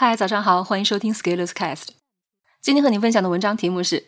[0.00, 1.88] 嗨，早上好，欢迎收听 Scalers Cast。
[2.60, 4.06] 今天和你分享的文章题目是：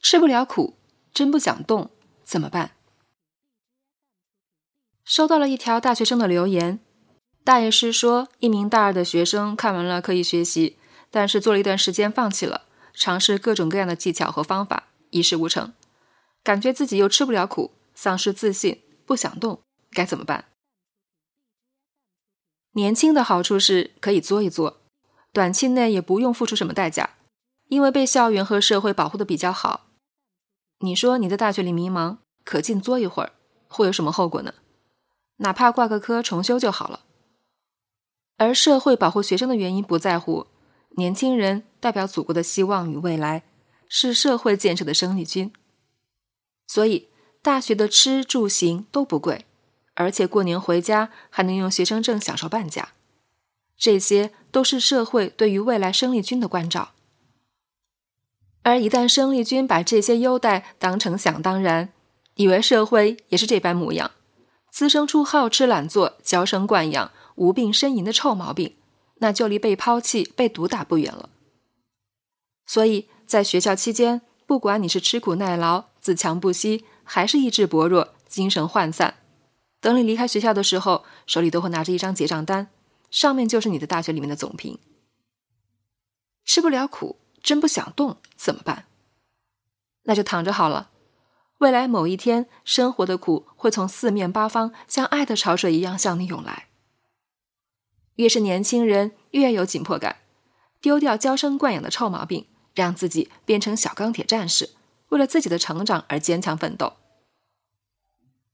[0.00, 0.76] 吃不了苦，
[1.12, 1.90] 真不想动，
[2.22, 2.76] 怎么办？
[5.04, 6.78] 收到了一条大学生的留言，
[7.42, 10.78] 大爷是说，一名大二的学生看完了可以学习，
[11.10, 15.72] 但是做了一段时间放弃了，尝试各种各样的技巧和方法，一事无成，
[16.44, 20.44] 感觉自己又吃不了苦，丧失自信，不想动，该怎么办？
[22.74, 24.81] 年轻的好处是可以做一做。
[25.32, 27.16] 短期内也不用付出什么代价，
[27.68, 29.86] 因为被校园和社会保护的比较好。
[30.80, 33.32] 你说你在大学里迷茫，可劲作一会儿，
[33.68, 34.52] 会有什么后果呢？
[35.36, 37.00] 哪怕挂个科重修就好了。
[38.36, 40.48] 而社会保护学生的原因不在乎，
[40.96, 43.44] 年轻人代表祖国的希望与未来，
[43.88, 45.52] 是社会建设的生力军。
[46.66, 47.08] 所以
[47.40, 49.46] 大学的吃住行都不贵，
[49.94, 52.90] 而且过年回家还能用学生证享受半价。
[53.76, 56.92] 这些都是社会对于未来生力军的关照，
[58.62, 61.92] 而一旦生力军把这些优待当成想当然，
[62.36, 64.12] 以为社会也是这般模样，
[64.70, 68.76] 滋生出好吃懒做、娇生惯养、无病呻吟的臭毛病，
[69.16, 71.28] 那就离被抛弃、被毒打不远了。
[72.64, 79.16] 所以在学校期间，不管你是吃苦耐劳、自强不息，还是意志薄弱、精神涣散，
[79.80, 82.68] 等你离开学校的时候，手里都会拿着一张结账单。
[83.12, 84.80] 上面就是你的大学里面的总评。
[86.44, 88.86] 吃不了苦，真不想动，怎么办？
[90.04, 90.90] 那就躺着好了。
[91.58, 96.66] 未来某一天，生活的苦会从四面八方像爱的潮水一样向你涌来。
[98.16, 100.16] 越是年轻人，越有紧迫感，
[100.80, 104.70] 丢掉娇生惯养的臭毛病，让自己变成小钢铁战士，
[105.10, 106.94] 为了自己的成长而坚强奋斗。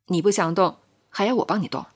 [0.08, 1.86] 你不想动，还要我帮你动？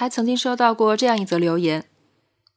[0.00, 1.84] 还曾经收到过这样一则留言：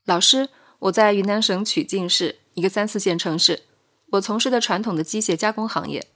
[0.05, 0.47] 老师，
[0.79, 3.63] 我在云南省曲靖市一个三四线城市，
[4.11, 6.07] 我从事的传统的机械加工行业，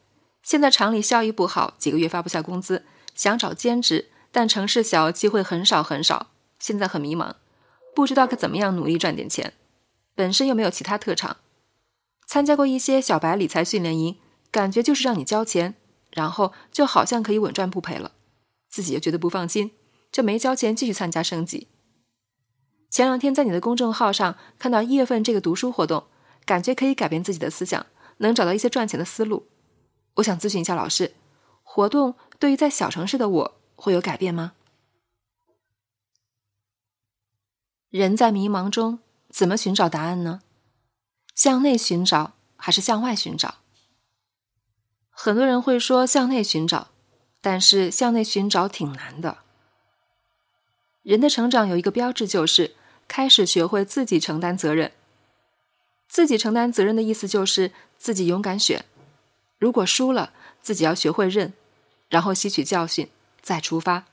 [0.42, 6.28] 现在厂里效益不好，几个月发不下工资，想找兼职，但城市小，机会很少很少，
[6.60, 7.34] 现在很迷茫，
[7.94, 9.52] 不知道该怎么样努力赚点钱，
[10.16, 11.36] 本身又没有其他特长，
[12.26, 14.16] 参加过一些小白理财训练营，
[14.50, 15.76] 感觉就是让你交钱，
[16.12, 18.14] 然后就好像可以稳赚不赔了，
[18.70, 19.72] 自己又觉得不放心。
[20.18, 21.68] 就没交钱继续参加升级。
[22.90, 26.08] 前两天在你的公众号上看到一月份这个读书活动，
[26.44, 27.86] 感觉可以改变自己的思想，
[28.18, 29.46] 能找到一些赚钱的思路。
[30.16, 31.14] 我想咨询一下老师，
[31.62, 34.54] 活动对于在小城市的我会有改变吗？
[37.92, 38.98] 人在迷茫中
[39.30, 40.42] 怎么寻找答案呢？
[41.36, 43.60] 向内寻找还是向外寻找？
[45.12, 46.88] 很多人会说向内寻找，
[47.40, 49.44] 但是向内寻找挺难的。
[51.08, 52.76] 人的成长有一个标志，就是
[53.08, 54.92] 开始学会自己承担责任。
[56.10, 58.84] 自己承担责任的意思就是自己勇敢选，
[59.58, 61.54] 如果输了，自己要学会认，
[62.10, 63.08] 然后吸取教训，
[63.42, 64.04] 再出发。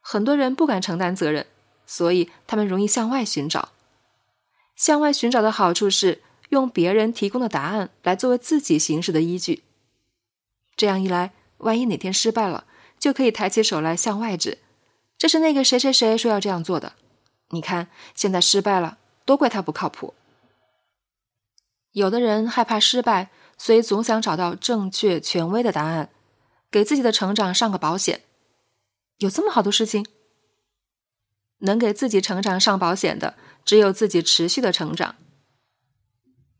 [0.00, 1.46] 很多人不敢承担责任，
[1.84, 3.72] 所以他们容易向外寻找。
[4.74, 9.64] 向外寻找的好处是用别人提供的答案来作为自己行事的依据。
[10.74, 12.64] 这样一来，万一哪天失败了，
[12.98, 14.56] 就可以抬起手来向外指。
[15.20, 16.94] 这是那个谁谁谁说要这样做的，
[17.50, 20.14] 你看现在失败了，都怪他不靠谱。
[21.92, 23.28] 有的人害怕失败，
[23.58, 26.08] 所以总想找到正确权威的答案，
[26.70, 28.22] 给自己的成长上个保险。
[29.18, 30.06] 有这么好的事情？
[31.58, 35.16] 能给自己成长上保险的，只有自己持续的成长。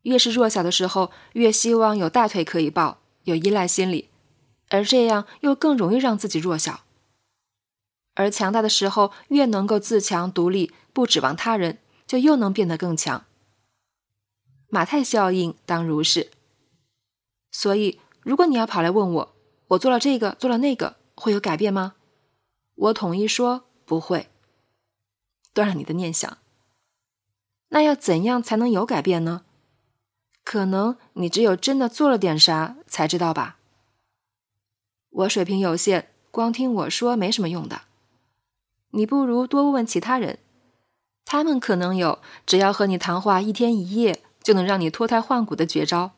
[0.03, 4.10] 越是弱小的时候，越希望有大腿可以抱，有依赖心理，
[4.69, 6.81] 而这样又更容易让自己弱小。
[8.20, 13.25] 而强大的时候，越能够自强独立，不指望他人，就又能变得更强。
[14.69, 16.31] 马太效应当如是。
[17.50, 19.34] 所以，如果你要跑来问我，
[19.69, 21.94] 我做了这个，做了那个，会有改变吗？
[22.75, 24.28] 我统一说不会。
[25.54, 26.37] 断了你的念想。
[27.70, 29.44] 那要怎样才能有改变呢？
[30.44, 33.56] 可能你只有真的做了点啥才知道吧。
[35.08, 37.82] 我水平有限，光听我说没什么用的。
[38.90, 40.38] 你不如多问问其他人，
[41.25, 46.12] 他们可能有只要和你谈话一天一夜就能让你脱胎换骨的绝招。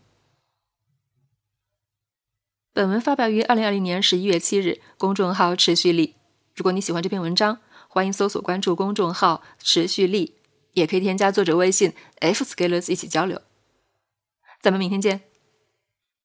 [2.72, 6.14] 本文发表于二零二零年十一月七日，公众号持续力。
[6.54, 7.58] 如果你喜欢这篇文章，
[7.88, 10.36] 欢迎搜索关注公众号持续力，
[10.72, 13.42] 也可以添加作者微信 f scalers 一起交流。
[14.62, 15.31] 咱们明天见。